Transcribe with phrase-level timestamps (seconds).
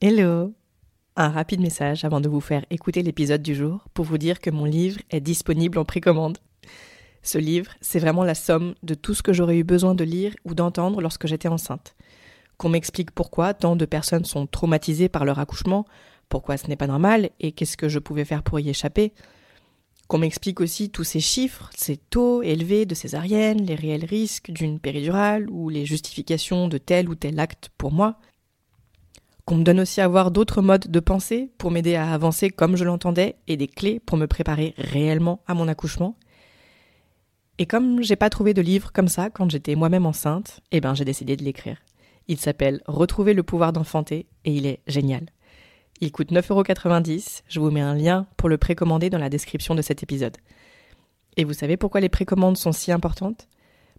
[0.00, 0.54] Hello
[1.16, 4.48] Un rapide message avant de vous faire écouter l'épisode du jour pour vous dire que
[4.48, 6.38] mon livre est disponible en précommande.
[7.24, 10.36] Ce livre, c'est vraiment la somme de tout ce que j'aurais eu besoin de lire
[10.44, 11.96] ou d'entendre lorsque j'étais enceinte.
[12.58, 15.84] Qu'on m'explique pourquoi tant de personnes sont traumatisées par leur accouchement,
[16.28, 19.12] pourquoi ce n'est pas normal et qu'est-ce que je pouvais faire pour y échapper.
[20.06, 24.78] Qu'on m'explique aussi tous ces chiffres, ces taux élevés de césarienne, les réels risques d'une
[24.78, 28.20] péridurale ou les justifications de tel ou tel acte pour moi.
[29.48, 32.76] Qu'on me donne aussi à voir d'autres modes de pensée pour m'aider à avancer comme
[32.76, 36.18] je l'entendais et des clés pour me préparer réellement à mon accouchement.
[37.56, 40.94] Et comme j'ai pas trouvé de livre comme ça quand j'étais moi-même enceinte, eh ben
[40.94, 41.78] j'ai décidé de l'écrire.
[42.26, 45.24] Il s'appelle Retrouver le pouvoir d'enfanter et il est génial.
[46.02, 47.40] Il coûte 9,90€.
[47.48, 50.36] Je vous mets un lien pour le précommander dans la description de cet épisode.
[51.38, 53.48] Et vous savez pourquoi les précommandes sont si importantes?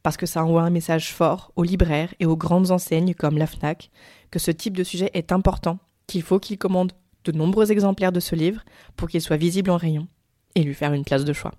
[0.03, 3.47] Parce que ça envoie un message fort aux libraires et aux grandes enseignes comme la
[3.47, 3.89] FNAC
[4.31, 6.93] que ce type de sujet est important, qu'il faut qu'ils commandent
[7.25, 8.63] de nombreux exemplaires de ce livre
[8.95, 10.07] pour qu'il soit visible en rayon
[10.55, 11.53] et lui faire une place de choix.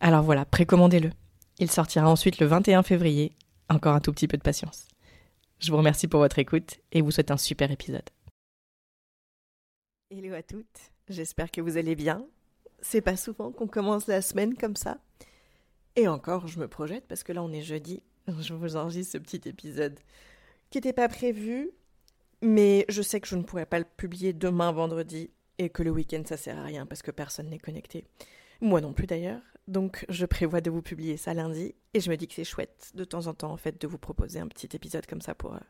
[0.00, 1.10] Alors voilà, précommandez-le.
[1.58, 3.32] Il sortira ensuite le 21 février.
[3.68, 4.86] Encore un tout petit peu de patience.
[5.58, 8.08] Je vous remercie pour votre écoute et vous souhaite un super épisode.
[10.10, 12.24] Hello à toutes, j'espère que vous allez bien.
[12.80, 14.98] C'est pas souvent qu'on commence la semaine comme ça.
[15.98, 18.04] Et encore, je me projette parce que là on est jeudi.
[18.38, 19.98] Je vous enregistre ce petit épisode
[20.70, 21.70] qui n'était pas prévu,
[22.40, 25.90] mais je sais que je ne pourrais pas le publier demain vendredi et que le
[25.90, 28.04] week-end ça sert à rien parce que personne n'est connecté.
[28.60, 29.42] Moi non plus d'ailleurs.
[29.66, 32.92] Donc je prévois de vous publier ça lundi et je me dis que c'est chouette
[32.94, 35.56] de temps en temps en fait de vous proposer un petit épisode comme ça pour
[35.56, 35.60] euh,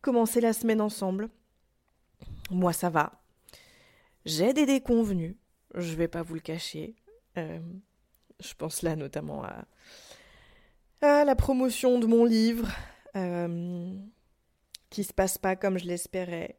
[0.00, 1.28] commencer la semaine ensemble.
[2.50, 3.22] Moi ça va.
[4.24, 5.36] J'ai des déconvenus,
[5.76, 6.96] je vais pas vous le cacher.
[7.36, 7.60] Euh,
[8.40, 9.64] je pense là notamment à,
[11.24, 12.68] la promotion de mon livre
[13.16, 13.94] euh,
[14.90, 16.56] qui se passe pas comme je l'espérais.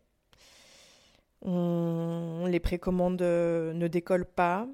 [1.45, 4.67] Les précommandes ne décollent pas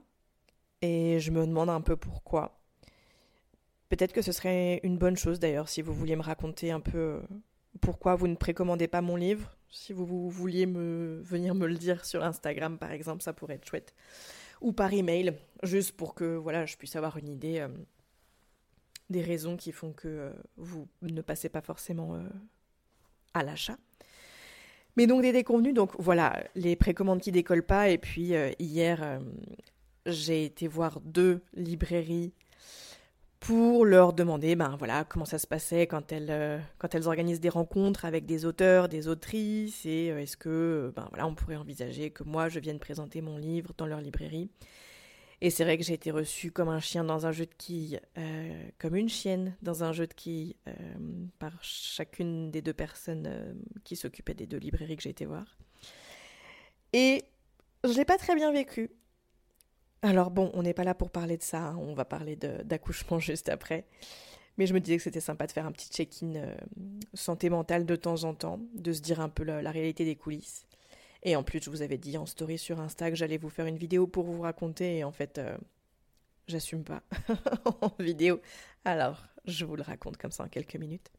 [0.82, 2.60] et je me demande un peu pourquoi.
[3.90, 6.98] Peut-être que ce serait une bonne chose d'ailleurs si vous vouliez me raconter un peu
[6.98, 7.22] euh,
[7.82, 9.56] pourquoi vous ne précommandez pas mon livre.
[9.70, 13.68] Si vous, vouliez me venir me le dire sur Instagram par exemple, ça pourrait être
[13.68, 13.94] chouette.
[14.62, 15.34] Ou par email,
[15.64, 17.68] juste pour que voilà, je puisse avoir une idée euh,
[19.10, 22.20] des raisons qui font que euh, vous ne passez pas forcément
[23.34, 23.78] à l'achat.
[24.98, 27.90] Mais donc des déconvenus, donc voilà, les précommandes qui décollent pas.
[27.90, 29.20] Et puis hier,
[30.06, 32.34] j'ai été voir deux librairies
[33.46, 37.40] pour leur demander ben voilà comment ça se passait quand elles euh, quand elles organisent
[37.40, 41.56] des rencontres avec des auteurs, des autrices et euh, est-ce que ben voilà on pourrait
[41.56, 44.50] envisager que moi je vienne présenter mon livre dans leur librairie.
[45.42, 48.00] Et c'est vrai que j'ai été reçue comme un chien dans un jeu de quilles,
[48.18, 50.56] euh, comme une chienne dans un jeu de quilles
[51.38, 55.58] par chacune des deux personnes qui s'occupaient des deux librairies que j'ai été voir.
[56.94, 57.26] Et
[57.84, 58.90] je l'ai pas très bien vécu.
[60.02, 61.78] Alors bon, on n'est pas là pour parler de ça, hein.
[61.80, 63.86] on va parler d'accouchement juste après.
[64.58, 66.56] Mais je me disais que c'était sympa de faire un petit check-in euh,
[67.14, 70.66] santé mentale de temps en temps, de se dire un peu la, réalité des coulisses.
[71.24, 73.66] Et en plus, je vous avais dit en story sur Insta que j'allais vous faire
[73.66, 75.58] une vidéo pour vous raconter, et en fait, euh,
[76.48, 77.02] j'assume pas
[77.82, 78.40] en vidéo.
[78.86, 81.12] Alors, je vous le raconte comme ça en quelques minutes.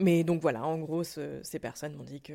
[0.00, 2.34] Mais donc voilà, en gros, ces personnes m'ont dit que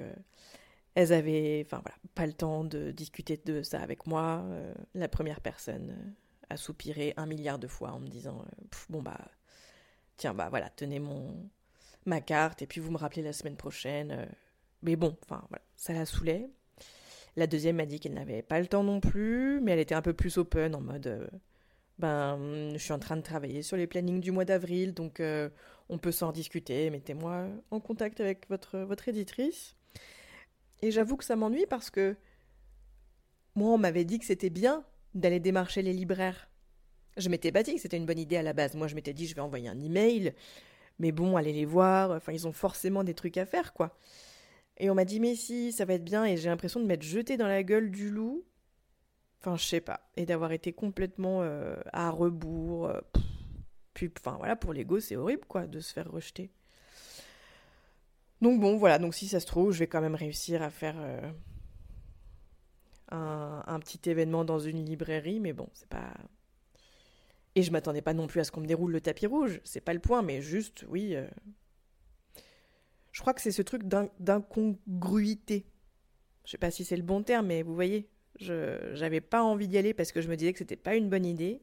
[0.95, 4.43] elles avaient, enfin voilà, pas le temps de discuter de ça avec moi.
[4.45, 6.11] Euh, la première personne euh,
[6.49, 9.19] a soupiré un milliard de fois en me disant, euh, bon bah,
[10.17, 11.49] tiens bah voilà, tenez mon
[12.05, 14.27] ma carte et puis vous me rappelez la semaine prochaine.
[14.81, 16.49] Mais bon, enfin ça la saoulait.
[17.35, 20.01] La deuxième m'a dit qu'elle n'avait pas le temps non plus, mais elle était un
[20.01, 21.29] peu plus open en mode
[21.99, 25.21] ben je suis en train de travailler sur les plannings du mois d'avril, donc
[25.89, 29.75] on peut s'en discuter, mettez-moi en contact avec votre, votre éditrice.
[30.81, 32.15] Et j'avoue que ça m'ennuie parce que
[33.55, 34.83] moi on m'avait dit que c'était bien
[35.13, 36.49] d'aller démarcher les libraires.
[37.17, 38.75] Je m'étais pas dit que c'était une bonne idée à la base.
[38.75, 40.33] Moi je m'étais dit je vais envoyer un email,
[40.99, 43.97] mais bon, allez les voir, enfin ils ont forcément des trucs à faire quoi.
[44.79, 47.03] Et on m'a dit, mais si, ça va être bien, et j'ai l'impression de m'être
[47.03, 48.45] jeté dans la gueule du loup.
[49.41, 50.09] Enfin, je sais pas.
[50.15, 52.87] Et d'avoir été complètement euh, à rebours.
[52.87, 53.01] Euh,
[53.93, 56.49] puis, enfin, voilà, pour l'ego, c'est horrible, quoi, de se faire rejeter.
[58.41, 58.99] Donc, bon, voilà.
[58.99, 61.31] Donc, si ça se trouve, je vais quand même réussir à faire euh,
[63.11, 66.13] un, petit événement dans une librairie, mais bon, c'est pas.
[67.55, 69.59] Et je m'attendais pas non plus à ce qu'on me déroule le tapis rouge.
[69.63, 71.15] C'est pas le point, mais juste, oui
[73.11, 75.65] je crois que c'est ce truc d'incongruité.
[76.45, 78.07] Je sais pas si c'est le bon terme, mais vous voyez,
[78.39, 81.09] je n'avais pas envie d'y aller parce que je me disais que c'était pas une
[81.09, 81.61] bonne idée.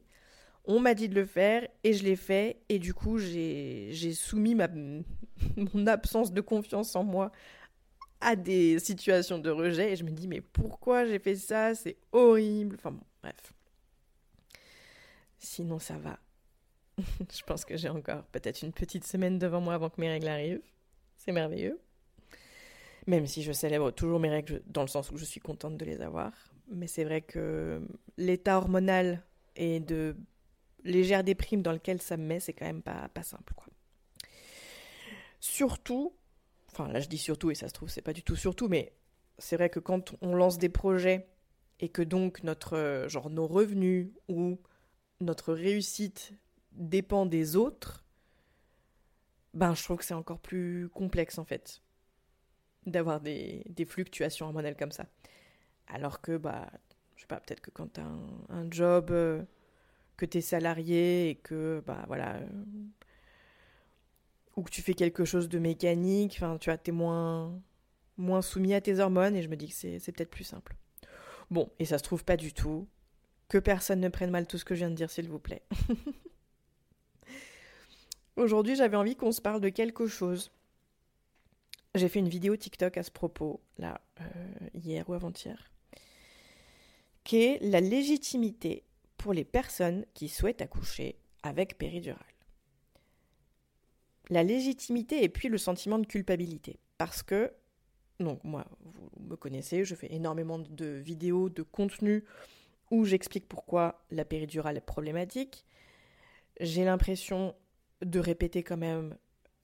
[0.67, 4.55] On m'a dit de le faire et je l'ai fait et du coup j'ai soumis
[5.73, 7.31] mon absence de confiance en moi
[8.19, 11.73] à des situations de rejet et je me dis mais pourquoi j'ai fait ça?
[11.73, 12.75] C'est horrible.
[12.77, 13.53] Enfin bon, bref.
[15.39, 16.19] Sinon ça va.
[17.31, 20.27] je pense que j'ai encore peut-être une petite semaine devant moi avant que mes règles
[20.27, 20.61] arrivent.
[21.15, 21.79] C'est merveilleux.
[23.05, 25.85] Même si je célèbre toujours mes règles dans le sens où je suis contente de
[25.85, 26.33] les avoir.
[26.69, 27.81] Mais c'est vrai que
[28.17, 29.23] l'état hormonal
[29.55, 30.17] et de
[30.83, 33.53] légère déprime dans lequel ça me met, c'est quand même pas, pas simple.
[33.55, 33.67] Quoi.
[35.39, 36.13] Surtout,
[36.71, 38.93] enfin là je dis surtout et ça se trouve c'est pas du tout surtout, mais
[39.37, 41.27] c'est vrai que quand on lance des projets
[41.79, 44.59] et que donc notre genre nos revenus ou
[45.19, 46.33] notre réussite
[46.71, 48.03] dépend des autres,
[49.53, 51.81] ben je trouve que c'est encore plus complexe en fait
[52.85, 55.07] d'avoir des, des, fluctuations hormonales comme ça.
[55.87, 56.69] Alors que, bah,
[57.15, 58.05] je sais pas, peut-être que quand tu as
[58.49, 59.43] un, job, euh,
[60.17, 62.47] que tu es salarié et que, bah voilà, euh,
[64.55, 67.61] ou que tu fais quelque chose de mécanique, enfin, tu vois, es moins,
[68.41, 70.75] soumis à tes hormones et je me dis que c'est peut-être plus simple.
[71.51, 72.87] Bon, et ça se trouve pas du tout.
[73.47, 75.63] Que personne ne prenne mal tout ce que je viens de dire, s'il vous plaît.
[78.35, 80.51] Aujourd'hui, j'avais envie qu'on se parle de quelque chose.
[81.95, 84.23] J'ai fait une vidéo TikTok à ce propos, là, euh,
[84.73, 85.71] hier ou avant-hier,
[87.23, 88.83] qui est la légitimité
[89.17, 92.21] pour les personnes qui souhaitent accoucher avec péridurale.
[94.29, 96.79] La légitimité et puis le sentiment de culpabilité.
[96.97, 97.51] Parce que,
[98.19, 102.23] donc moi, vous me connaissez, je fais énormément de vidéos, de contenu
[102.91, 105.65] où j'explique pourquoi la péridurale est problématique.
[106.59, 107.55] J'ai l'impression
[108.01, 109.17] de répéter quand même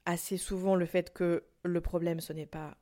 [0.05, 2.77] assez souvent le fait que le problème ce n'est pas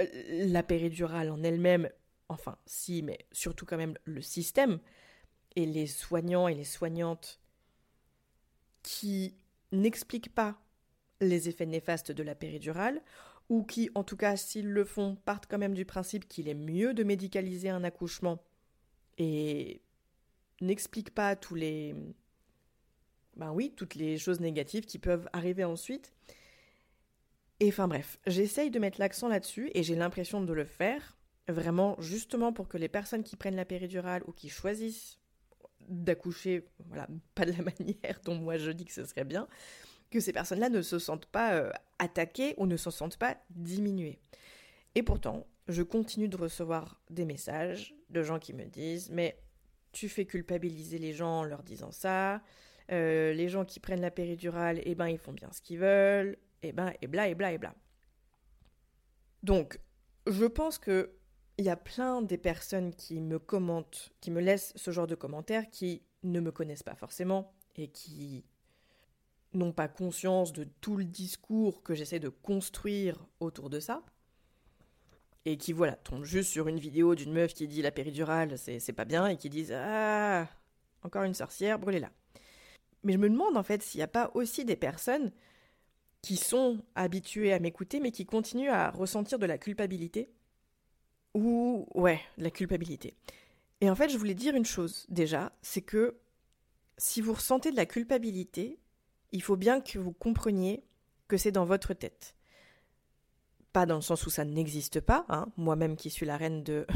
[0.00, 1.88] euh, la péridurale en elle-même,
[2.28, 4.80] enfin si, mais surtout quand même le système
[5.56, 7.40] et les soignants et les soignantes
[8.82, 9.36] qui
[9.70, 10.60] n'expliquent pas
[11.20, 13.00] les effets néfastes de la péridurale,
[13.48, 16.54] ou qui, en tout cas, s'ils le font, partent quand même du principe qu'il est
[16.54, 18.42] mieux de médicaliser un accouchement
[19.18, 19.82] et
[20.60, 21.94] n'expliquent pas tous les,
[23.36, 26.12] ben oui, toutes les choses négatives qui peuvent arriver ensuite.
[27.60, 31.16] Et enfin bref, j'essaye de mettre l'accent là-dessus et j'ai l'impression de le faire
[31.48, 35.18] vraiment justement pour que les personnes qui prennent la péridurale ou qui choisissent
[35.92, 39.48] d'accoucher, voilà, pas de la manière dont moi je dis que ce serait bien,
[40.10, 44.18] que ces personnes-là ne se sentent pas euh, attaquées ou ne se sentent pas diminuées.
[44.94, 49.38] Et pourtant, je continue de recevoir des messages de gens qui me disent mais
[49.92, 52.42] tu fais culpabiliser les gens en leur disant ça,
[52.90, 56.36] euh, les gens qui prennent la péridurale, eh ben, ils font bien ce qu'ils veulent,
[56.62, 57.74] eh ben, et bla, et bla, et bla.
[59.42, 59.78] Donc,
[60.26, 61.10] je pense que
[61.62, 65.14] il y a plein des personnes qui me commentent, qui me laissent ce genre de
[65.14, 68.44] commentaires, qui ne me connaissent pas forcément et qui
[69.54, 74.02] n'ont pas conscience de tout le discours que j'essaie de construire autour de ça.
[75.44, 78.92] Et qui, voilà, tombent juste sur une vidéo d'une meuf qui dit la péridurale, c'est
[78.92, 80.48] pas bien, et qui disent Ah,
[81.04, 82.10] encore une sorcière, brûlez-la.
[83.04, 85.30] Mais je me demande en fait s'il n'y a pas aussi des personnes
[86.22, 90.32] qui sont habituées à m'écouter mais qui continuent à ressentir de la culpabilité.
[91.34, 93.14] Ou ouais, la culpabilité.
[93.80, 96.16] Et en fait, je voulais dire une chose déjà, c'est que
[96.98, 98.78] si vous ressentez de la culpabilité,
[99.32, 100.84] il faut bien que vous compreniez
[101.26, 102.36] que c'est dans votre tête.
[103.72, 105.48] Pas dans le sens où ça n'existe pas, hein.
[105.56, 106.86] moi-même qui suis la reine de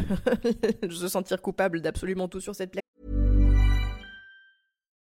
[0.91, 2.86] se sentir coupable d'absolument tout sur cette planète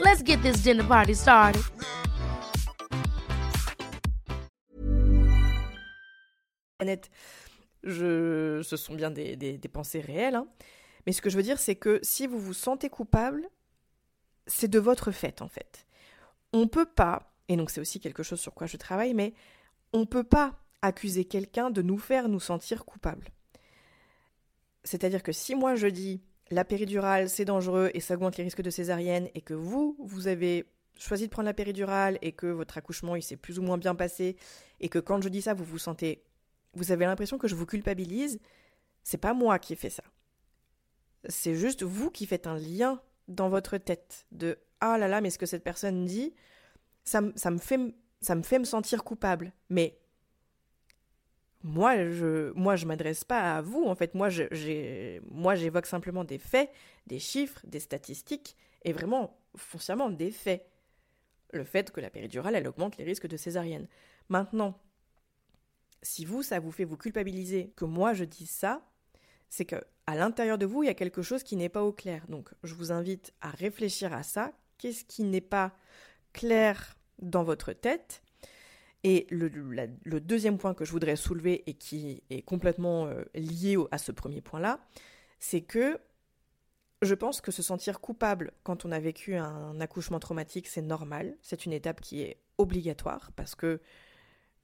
[0.00, 1.62] Let's get this dinner party started.
[7.84, 10.36] Ce sont bien des, pensées réelles.
[10.36, 10.46] hein.
[11.06, 13.48] Mais ce que je veux dire, c'est que si vous vous sentez coupable,
[14.46, 15.86] c'est de votre fait, en fait.
[16.52, 19.34] On peut pas, et donc c'est aussi quelque chose sur quoi je travaille, mais
[19.92, 23.28] on peut pas accuser quelqu'un de nous faire nous sentir coupables.
[24.84, 28.62] C'est-à-dire que si moi je dis la péridurale c'est dangereux et ça augmente les risques
[28.62, 32.76] de césarienne et que vous, vous avez choisi de prendre la péridurale et que votre
[32.78, 34.36] accouchement il s'est plus ou moins bien passé
[34.80, 36.24] et que quand je dis ça vous vous sentez
[36.74, 38.38] vous avez l'impression que je vous culpabilise,
[39.02, 40.02] c'est pas moi qui ai fait ça.
[41.28, 45.30] C'est juste vous qui faites un lien dans votre tête de ah là là mais
[45.30, 46.34] ce que cette personne dit
[47.04, 47.80] ça, me- ça me fait
[48.20, 49.98] ça me fait me sentir coupable mais
[51.62, 56.70] moi je moi m'adresse pas à vous en fait moi j'évoque simplement des faits
[57.06, 60.64] des chiffres des statistiques et vraiment foncièrement des faits
[61.52, 63.88] le fait que la péridurale elle augmente les risques de césarienne
[64.28, 64.78] maintenant
[66.02, 68.82] si vous ça vous fait vous culpabiliser que moi je dise ça
[69.48, 69.76] c'est que
[70.08, 72.24] à l'intérieur de vous, il y a quelque chose qui n'est pas au clair.
[72.30, 74.52] Donc, je vous invite à réfléchir à ça.
[74.78, 75.76] Qu'est-ce qui n'est pas
[76.32, 78.22] clair dans votre tête?
[79.04, 79.48] Et le,
[80.20, 84.40] deuxième point que je voudrais soulever et qui est complètement euh, lié à ce premier
[84.40, 84.80] point-là,
[85.38, 86.00] c'est que
[87.02, 91.36] je pense que se sentir coupable quand on a vécu un accouchement traumatique, c'est normal.
[91.42, 93.80] C'est une étape qui est obligatoire parce que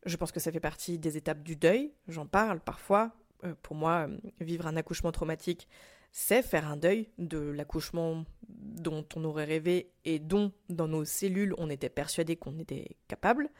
[0.04, 1.92] je pense que ça fait partie des étapes du deuil.
[2.08, 3.12] J'en parle parfois.
[3.44, 5.68] Euh, pour moi, euh, vivre un accouchement traumatique,
[6.12, 11.54] c'est faire un deuil de l'accouchement dont on aurait rêvé et dont, dans nos cellules,
[11.58, 13.50] on était persuadé qu'on était capable.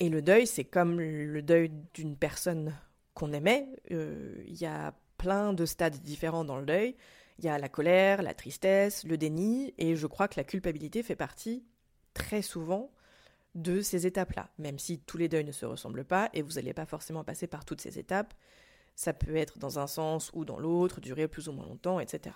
[0.00, 2.74] Et le deuil, c'est comme le deuil d'une personne
[3.14, 3.66] qu'on aimait.
[3.92, 6.96] Euh, Il y a plein de stades différents dans le deuil.
[7.38, 11.02] Il y a la colère, la tristesse, le déni, et je crois que la culpabilité
[11.02, 11.64] fait partie
[12.14, 12.90] très souvent
[13.54, 16.74] de ces étapes-là, même si tous les deuils ne se ressemblent pas et vous n'allez
[16.74, 18.34] pas forcément passer par toutes ces étapes.
[18.94, 22.34] Ça peut être dans un sens ou dans l'autre, durer plus ou moins longtemps, etc.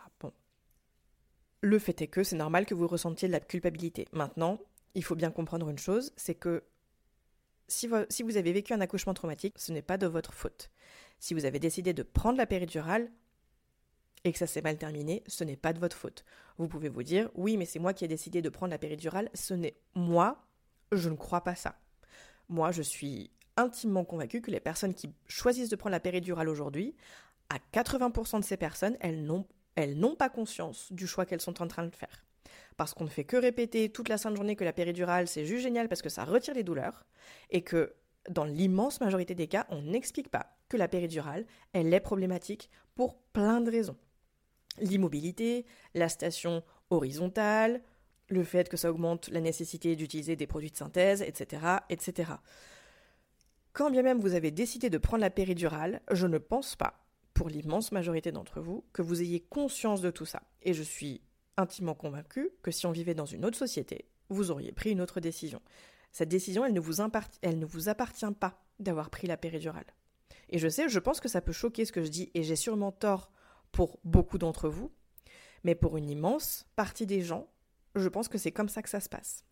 [1.62, 4.06] Le fait est que c'est normal que vous ressentiez de la culpabilité.
[4.12, 4.58] Maintenant,
[4.94, 6.62] il faut bien comprendre une chose, c'est que
[7.70, 10.70] si vous, avez vécu un accouchement traumatique, ce n'est pas de votre faute.
[11.18, 13.10] Si vous avez décidé de prendre la péridurale
[14.24, 16.24] et que ça s'est mal terminé, ce n'est pas de votre faute.
[16.58, 19.30] Vous pouvez vous dire, oui, mais c'est moi qui ai décidé de prendre la péridurale,
[19.34, 20.44] ce n'est moi,
[20.92, 21.78] je ne crois pas ça.
[22.48, 26.96] Moi, je suis intimement convaincue que les personnes qui choisissent de prendre la péridurale aujourd'hui,
[27.48, 31.84] à 80% de ces personnes, elles n'ont pas conscience du choix qu'elles sont en train
[31.84, 32.24] de faire.
[32.76, 35.62] Parce qu'on ne fait que répéter toute la sainte journée que la péridurale, c'est juste
[35.62, 37.04] génial parce que ça retire les douleurs,
[37.50, 37.94] et que
[38.28, 43.16] dans l'immense majorité des cas, on n'explique pas que la péridurale, elle est problématique pour
[43.32, 43.96] plein de raisons.
[44.78, 47.82] L'immobilité, la station horizontale,
[48.28, 52.32] le fait que ça augmente la nécessité d'utiliser des produits de synthèse, etc., etc.
[53.72, 57.48] Quand bien même vous avez décidé de prendre la péridurale, je ne pense pas, pour
[57.48, 60.42] l'immense majorité d'entre vous, que vous ayez conscience de tout ça.
[60.62, 61.22] Et je suis
[61.56, 65.20] intimement convaincue que si on vivait dans une autre société, vous auriez pris une autre
[65.20, 65.60] décision.
[66.12, 67.00] Cette décision, elle ne vous,
[67.88, 69.86] appartient pas d'avoir pris la péridurale.
[70.48, 72.56] Et je sais, je pense que ça peut choquer ce que je dis, et j'ai
[72.56, 73.30] sûrement tort
[73.70, 74.92] pour beaucoup d'entre vous,
[75.62, 77.48] mais pour une immense partie des gens,
[77.94, 79.44] je pense que c'est comme ça que ça se passe.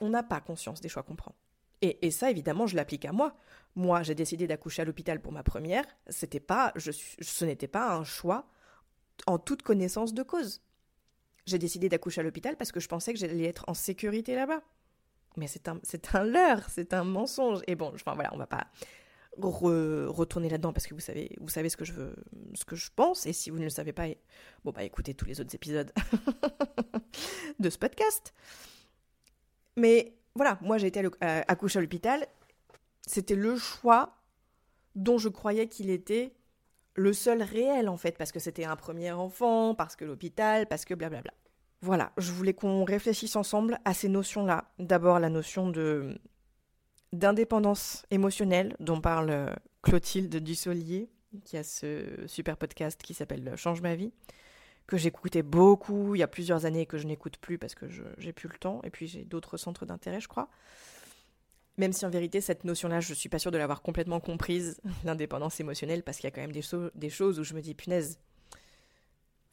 [0.00, 1.34] On n'a pas conscience des choix qu'on prend.
[1.80, 3.36] Et, et ça, évidemment, je l'applique à moi.
[3.74, 5.84] Moi, j'ai décidé d'accoucher à l'hôpital pour ma première.
[6.08, 8.48] C'était pas, ce n'était pas un choix
[9.26, 10.62] en toute connaissance de cause.
[11.46, 14.62] J'ai décidé d'accoucher à l'hôpital parce que je pensais que j'allais être en sécurité là-bas.
[15.36, 15.78] Mais c'est un,
[16.14, 17.60] un leurre, c'est un mensonge.
[17.66, 18.66] Et bon, enfin voilà, on va pas
[19.38, 22.16] re- retourner là-dedans parce que vous savez, vous savez ce que je veux,
[22.54, 23.26] ce que je pense.
[23.26, 24.06] Et si vous ne le savez pas,
[24.64, 25.92] bon bah écoutez tous les autres épisodes
[27.58, 28.32] de ce podcast.
[29.76, 32.26] Mais voilà, moi j'ai été accouchée à l'hôpital.
[33.06, 34.16] C'était le choix
[34.94, 36.32] dont je croyais qu'il était
[36.96, 40.84] le seul réel en fait, parce que c'était un premier enfant, parce que l'hôpital, parce
[40.84, 41.32] que blablabla.
[41.82, 44.72] Voilà, je voulais qu'on réfléchisse ensemble à ces notions-là.
[44.78, 46.18] D'abord la notion de
[47.12, 51.08] d'indépendance émotionnelle dont parle euh, Clotilde Dussolier,
[51.44, 54.12] qui a ce super podcast qui s'appelle Change ma vie,
[54.86, 57.86] que j'écoutais beaucoup il y a plusieurs années que je n'écoute plus parce que
[58.18, 60.48] j'ai plus le temps et puis j'ai d'autres centres d'intérêt, je crois.
[61.78, 65.60] Même si en vérité, cette notion-là, je suis pas sûre de l'avoir complètement comprise, l'indépendance
[65.60, 66.62] émotionnelle, parce qu'il y a quand même des,
[66.94, 68.18] des choses où je me dis, punaise,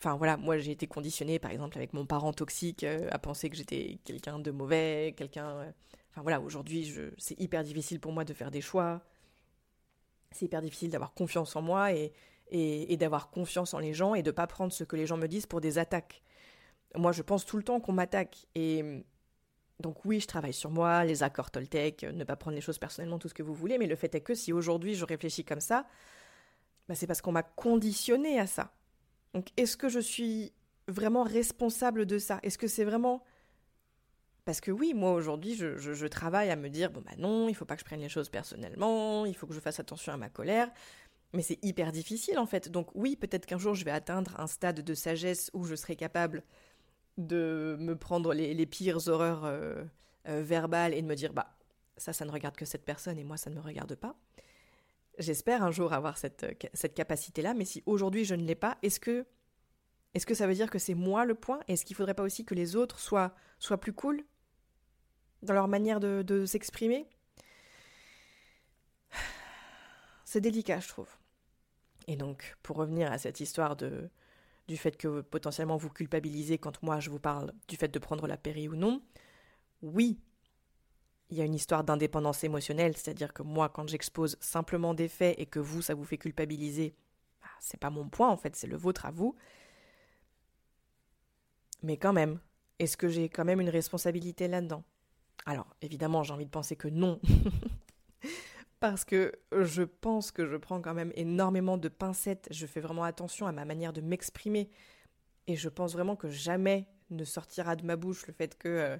[0.03, 3.49] Enfin voilà, moi j'ai été conditionnée par exemple avec mon parent toxique euh, à penser
[3.49, 5.49] que j'étais quelqu'un de mauvais, quelqu'un.
[5.51, 5.71] Euh,
[6.11, 7.03] enfin voilà, aujourd'hui je...
[7.17, 9.01] c'est hyper difficile pour moi de faire des choix.
[10.31, 12.11] C'est hyper difficile d'avoir confiance en moi et,
[12.51, 15.27] et, d'avoir confiance en les gens et de pas prendre ce que les gens me
[15.27, 16.21] disent pour des attaques.
[16.97, 19.05] Moi je pense tout le temps qu'on m'attaque et
[19.79, 23.19] donc oui, je travaille sur moi, les accords Toltec, ne pas prendre les choses personnellement,
[23.19, 25.59] tout ce que vous voulez, mais le fait est que si aujourd'hui je réfléchis comme
[25.59, 25.85] ça,
[26.87, 28.73] bah, c'est parce qu'on m'a conditionné à ça.
[29.33, 30.53] Donc est-ce que je suis
[30.87, 32.39] vraiment responsable de ça?
[32.43, 33.23] Est-ce que c'est vraiment...
[34.45, 37.63] Parce que oui, moi aujourd'hui, je, travaille à me dire, bon bah non, il faut
[37.63, 40.27] pas que je prenne les choses personnellement, il faut que je fasse attention à ma
[40.27, 40.69] colère,
[41.31, 42.69] mais c'est hyper difficile en fait.
[42.69, 45.95] Donc oui, peut-être qu'un jour je vais atteindre un stade de sagesse où je serai
[45.95, 46.43] capable
[47.17, 49.83] de me prendre les, pires horreurs euh,
[50.27, 51.55] euh, verbales et de me dire, bah
[51.97, 54.15] ça, ça ne regarde que cette personne et moi, ça ne me regarde pas.
[55.19, 58.77] J'espère un jour avoir cette, euh, cette capacité-là, mais si aujourd'hui je ne l'ai pas,
[58.81, 59.25] est-ce que,
[60.13, 61.59] est que ça veut dire que c'est moi le point?
[61.67, 64.23] Est-ce qu'il faudrait pas aussi que les autres soient, soient plus cool
[65.43, 67.07] dans leur manière de s'exprimer?
[70.25, 71.09] C'est délicat, je trouve.
[72.07, 74.09] Et donc, pour revenir à cette histoire de,
[74.67, 78.27] du fait que potentiellement vous culpabilisez quand moi je vous parle du fait de prendre
[78.27, 79.01] la péri ou non,
[79.81, 80.19] oui,
[81.29, 85.35] il y a une histoire d'indépendance émotionnelle, c'est-à-dire que moi, quand j'expose simplement des faits
[85.39, 86.95] et que vous, ça vous fait culpabiliser,
[87.41, 89.35] bah, c'est pas mon point en fait, c'est le vôtre à vous.
[91.81, 92.39] Mais quand même,
[92.79, 94.83] est-ce que j'ai quand même une responsabilité là-dedans?
[95.45, 97.19] Alors, évidemment, j'ai envie de penser que non.
[98.83, 103.05] Parce que je pense que je prends quand même énormément de pincettes, je fais vraiment
[103.05, 104.69] attention à ma manière de m'exprimer.
[105.47, 108.97] Et je pense vraiment que jamais ne sortira de ma bouche le fait que euh,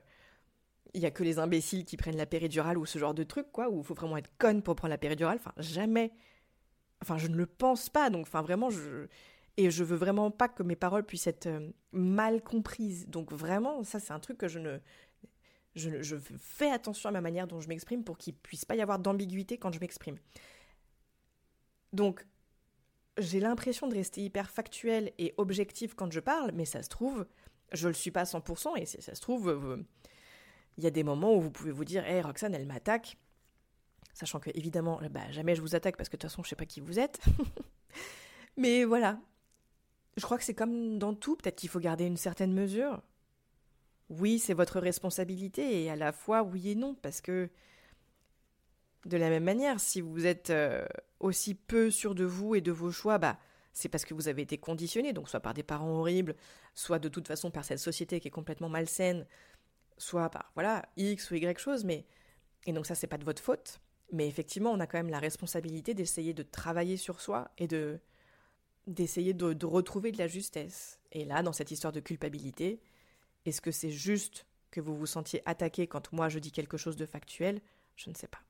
[0.94, 3.48] il y a que les imbéciles qui prennent la péridurale ou ce genre de truc,
[3.52, 5.36] quoi, où il faut vraiment être conne pour prendre la péridurale.
[5.38, 6.14] Enfin, jamais.
[7.02, 8.10] Enfin, je ne le pense pas.
[8.10, 9.08] Donc, enfin, vraiment, je.
[9.58, 13.06] Et je veux vraiment pas que mes paroles puissent être euh, mal comprises.
[13.10, 14.80] Donc, vraiment, ça, c'est un truc que je ne.
[15.76, 19.00] Je, fais attention à ma manière dont je m'exprime pour qu'il puisse pas y avoir
[19.00, 20.18] d'ambiguïté quand je m'exprime.
[21.94, 22.26] Donc,
[23.18, 27.26] j'ai l'impression de rester hyper factuel et objectif quand je parle, mais ça se trouve,
[27.72, 29.84] je le suis pas à 100%, et ça se trouve, euh,
[30.78, 33.18] il y a des moments où vous pouvez vous dire, hé, Roxane, elle m'attaque.
[34.14, 36.56] Sachant que, évidemment, bah, jamais je vous attaque parce que de toute façon, je sais
[36.56, 37.20] pas qui vous êtes.
[38.58, 39.20] Mais voilà.
[40.18, 43.02] Je crois que c'est comme dans tout, peut-être qu'il faut garder une certaine mesure.
[44.20, 47.50] Oui, c'est votre responsabilité, et à la fois oui et non, parce que
[49.06, 50.86] de la même manière, si vous êtes euh,
[51.20, 53.38] aussi peu sûr de vous et de vos choix, bah,
[53.74, 56.36] c'est parce que vous avez été conditionné, donc soit par des parents horribles,
[56.76, 59.26] soit de toute façon par cette société qui est complètement malsaine,
[59.98, 62.06] soit par voilà X ou Y chose, mais
[62.66, 65.20] et donc ça c'est pas de votre faute, mais effectivement on a quand même la
[65.20, 68.00] responsabilité d'essayer de travailler sur soi et de
[68.86, 71.00] d'essayer de, retrouver de la justesse.
[71.14, 72.82] Et là, dans cette histoire de culpabilité,
[73.46, 76.96] est-ce que c'est juste que vous vous sentiez attaqué quand moi je dis quelque chose
[76.96, 77.62] de factuel?
[77.96, 78.42] Je ne sais pas.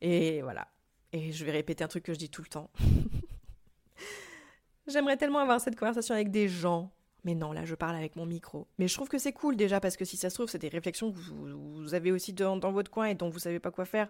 [0.00, 0.68] Et voilà.
[1.12, 2.70] Et je vais répéter un truc que je dis tout le temps.
[4.86, 6.92] J'aimerais tellement avoir cette conversation avec des gens
[7.24, 8.66] mais non, là, je parle avec mon micro.
[8.78, 10.68] Mais je trouve que c'est cool déjà parce que si ça se trouve, c'est des
[10.68, 14.08] réflexions que vous, avez aussi dans, votre coin et dont vous savez pas quoi faire.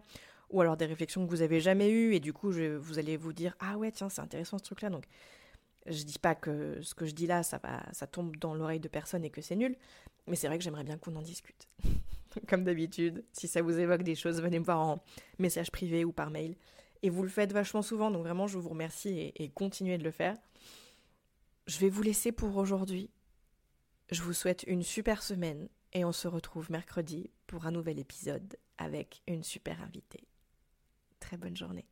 [0.50, 3.32] Ou alors des réflexions que vous avez jamais eues et du coup, vous allez vous
[3.32, 4.90] dire Ah ouais, tiens, c'est intéressant ce truc-là.
[4.90, 5.04] Donc,
[5.86, 8.80] je dis pas que ce que je dis là, ça, va, ça tombe dans l'oreille
[8.80, 9.76] de personne et que c'est nul.
[10.26, 11.66] Mais c'est vrai que j'aimerais bien qu'on en discute.
[12.48, 15.02] Comme d'habitude, si ça vous évoque des choses, venez me voir en
[15.38, 16.56] message privé ou par mail.
[17.02, 20.04] Et vous le faites vachement souvent, donc vraiment, je vous remercie et, et continuez de
[20.04, 20.36] le faire.
[21.66, 23.10] Je vais vous laisser pour aujourd'hui.
[24.10, 28.56] Je vous souhaite une super semaine et on se retrouve mercredi pour un nouvel épisode
[28.78, 30.26] avec une super invitée.
[31.18, 31.91] Très bonne journée.